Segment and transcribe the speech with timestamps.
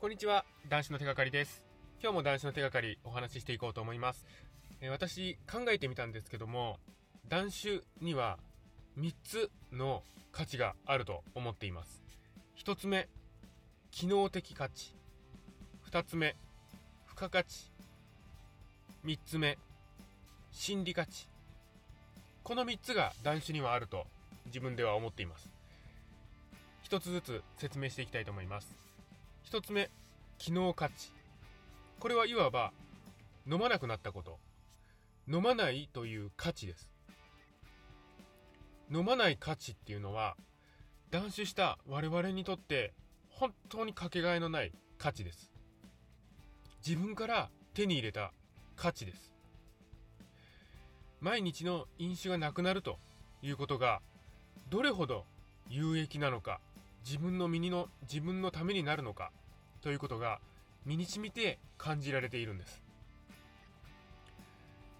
[0.00, 1.62] こんにちは男子の手がかりです。
[2.02, 4.24] 今日も男子の手がかりお話ししていこうと思います、
[4.80, 6.78] えー私考えてみたんですけども
[7.28, 8.38] 男子には
[8.98, 10.02] 3つの
[10.32, 12.02] 価値があると思っています。
[12.64, 13.10] 1つ目
[13.90, 14.94] 機能的価値。
[15.92, 16.34] 2つ目
[17.06, 17.70] 付加価値。
[19.04, 19.58] 3つ目
[20.50, 21.28] 心理価値。
[22.42, 24.06] この3つが男子にはあると
[24.46, 25.50] 自分では思っています。
[26.84, 28.74] 一つずつ説明していきたいと思います。
[29.50, 29.90] 一つ目
[30.38, 31.10] 機能価値。
[31.98, 32.70] これはいわば
[33.50, 34.38] 飲まなくなったこと。
[35.28, 36.88] 飲まないという価値です。
[38.92, 40.36] 飲まない価値っていうのは
[41.10, 42.92] 断酒した我々にとって
[43.28, 45.50] 本当にかけがえのない価値です。
[46.86, 48.30] 自分から手に入れた
[48.76, 49.32] 価値です。
[51.20, 53.00] 毎日の飲酒がなくなると
[53.42, 54.00] いうことが
[54.68, 55.24] どれほど
[55.68, 56.60] 有益なのか
[57.04, 59.32] 自分の身にの自分のためになるのか
[59.80, 60.40] ということが
[60.84, 62.82] 身に染みて感じられているんです。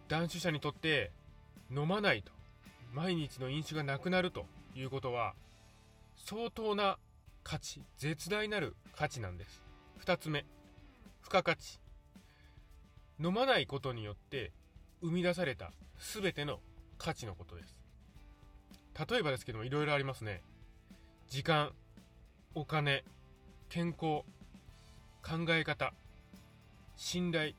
[0.09, 1.13] 断酒者にとって
[1.71, 2.33] 飲まないと
[2.93, 5.35] 毎日の飲酒がなくなるということは
[6.17, 6.99] 相当な
[7.45, 9.63] 価値絶大なる価値なんです。
[10.05, 10.45] 2つ目
[11.23, 11.79] 付加価値。
[13.23, 14.51] 飲まないことによって
[15.03, 16.59] 生み出された全ての
[16.99, 17.77] 価値のことです。
[19.09, 20.43] 例えばですけどもいろいろありますね。
[21.29, 21.73] 時間
[22.55, 23.05] お金
[23.69, 24.23] 健康
[25.23, 25.93] 考え方
[26.97, 27.53] 信頼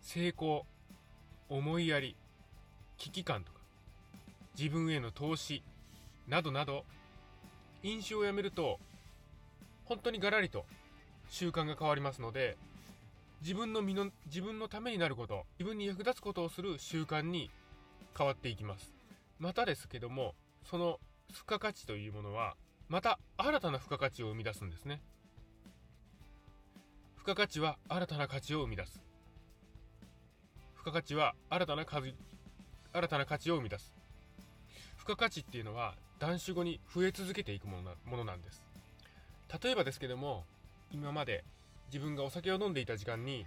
[0.00, 0.64] 成功
[1.48, 2.16] 思いやり
[2.96, 3.58] 危機感とか
[4.58, 5.62] 自分への投資
[6.26, 6.84] などなど
[7.82, 8.78] 飲酒をやめると
[9.84, 10.64] 本当にガラリと
[11.30, 12.56] 習慣が変わりますので
[13.40, 17.50] 自分の身の自分のためになること自分に役立つことをする習慣に
[18.16, 18.92] 変わっていきます。
[19.38, 20.34] またですけども
[20.68, 20.98] その
[21.32, 22.56] 付加価値というものは
[22.88, 25.00] また新たな付加価値を生み出すんですね。
[27.28, 29.02] 付加価値は新たな価値を生み出す。
[30.78, 32.14] 付加価値は新たな数
[32.94, 33.94] 新たな価値を生み出す。
[34.96, 38.62] 付加価値っていうのは断酒後に増え続けていくものなものなんです。
[39.62, 40.46] 例えばですけども
[40.90, 41.44] 今まで
[41.92, 43.44] 自分がお酒を飲んでいた時間に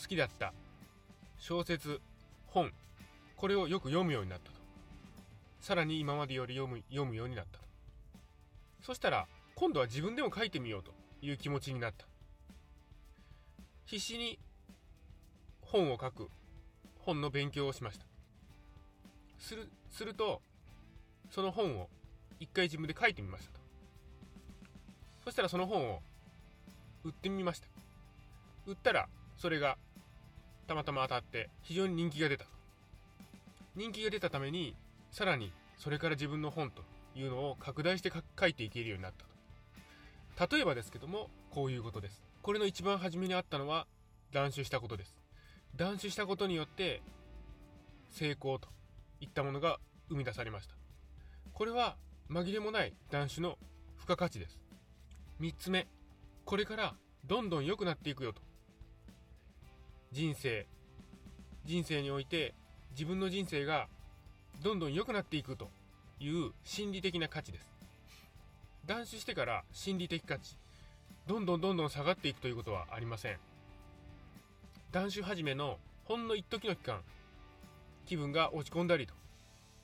[0.00, 0.54] 好きだった
[1.36, 2.00] 小説
[2.46, 2.72] 本
[3.36, 4.56] これをよく読むようになったと。
[5.60, 7.64] さらに今までより読む読むようになったと。
[8.80, 12.09] そしたら今度は自分でも書いてみようという気持ちになった。
[13.90, 14.38] 必死に
[15.62, 16.28] 本を書く
[17.00, 18.06] 本の勉強をしました。
[19.40, 20.40] するすると
[21.32, 21.88] その本を
[22.38, 23.58] 一回自分で書いてみましたと。
[25.24, 26.02] そしたらその本を
[27.02, 27.66] 売ってみました。
[28.64, 29.76] 売ったらそれが
[30.68, 32.44] たまたま当たって非常に人気が出た
[33.74, 34.76] 人気が出たために
[35.10, 36.84] さらにそれから自分の本と
[37.16, 39.12] いうのを拡大して書いていけるようになっ
[40.38, 40.54] たと。
[40.54, 42.29] 例えばですけどもこういうことです。
[42.42, 43.86] これの一番初めにあったのは
[44.32, 45.16] 断酒したことです。
[45.76, 47.02] 断酒したことによって
[48.10, 48.68] 成功と
[49.20, 49.78] いったものが
[50.08, 50.74] 生み出されました。
[51.52, 51.96] これは
[52.30, 53.58] 紛れもない断酒の
[53.98, 54.58] 付加価値です。
[55.40, 55.86] 3つ目
[56.44, 56.94] これから
[57.26, 58.40] どんどん良くなっていくよと。
[60.12, 60.66] 人生
[61.66, 62.54] 人生において
[62.92, 63.88] 自分の人生が
[64.62, 65.68] どんどん良くなっていくと
[66.18, 67.70] いう心理的な価値です。
[68.86, 70.56] 断酒してから心理的価値。
[71.30, 73.36] どんどんどんどん下がっていくということはありません。
[74.90, 77.02] 断酒始めのほんの一時の期間
[78.04, 79.14] 気分が落ち込んだりと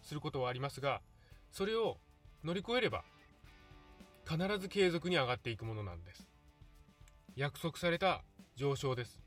[0.02, 1.00] することはありますが
[1.52, 1.98] それを
[2.42, 3.04] 乗り越えれば
[4.28, 6.26] 必ず継続に上がっていくものなんです。
[7.36, 8.24] 約束された
[8.56, 9.20] 上昇です。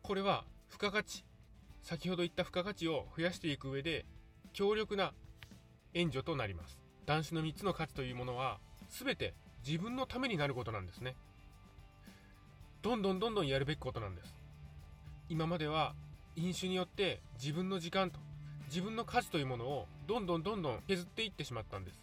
[0.00, 1.26] これは付加価値
[1.82, 4.06] 先ほど言った付加価値を増やしていく上で
[4.54, 5.12] 強力な
[5.92, 6.78] 援助となります。
[7.04, 9.34] 男子の3つの価値というものは全て
[9.66, 11.16] 自分のためになることなんですね。
[12.82, 14.36] どんどんどんどんやるべきことなんです。
[15.28, 15.94] 今までは
[16.36, 18.20] 飲酒によって自分の時間と
[18.68, 22.00] 自分の価値というものをどんどんどんどん削っていってしまったんです。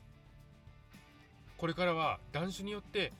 [1.58, 3.14] これからは断酒によって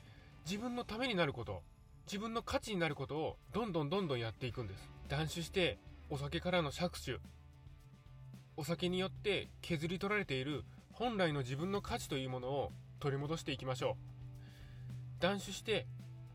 [0.44, 1.62] 自分のためになること
[2.06, 4.90] 自分の価値になることをどんどんどんどんやっていくんです。
[5.08, 5.78] 断酒して
[6.10, 7.18] お酒からの搾取
[8.58, 14.13] お酒によって削り取られている本来の自分の価値というものを取り戻していきましょう。
[15.20, 15.86] 断酒して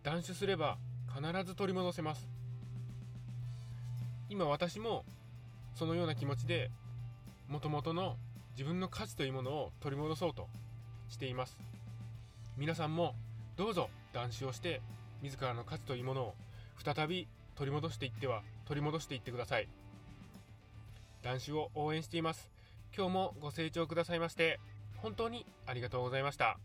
[0.04, 0.78] 断酒すれば
[1.08, 2.28] 必ず取り戻せます。
[4.30, 5.06] 今私も
[5.76, 6.72] そのような気持ちで
[7.48, 8.16] もともとの
[8.52, 10.48] 自分の価値というものを取り戻そうと
[11.10, 11.58] しています。
[12.58, 13.16] 皆さんも
[13.56, 14.82] どうぞ断酒をして
[15.22, 16.36] 自らの価値というものを
[16.84, 19.68] 再び取り戻していっては取り戻していってください。
[21.22, 22.60] 断酒を応援しています。
[22.96, 24.60] 今日もご清聴くださいまして
[24.98, 26.58] 本当にありがとうございました